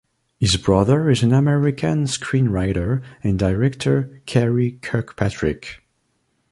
[0.39, 5.83] His brother is American screenwriter and director Karey Kirkpatrick.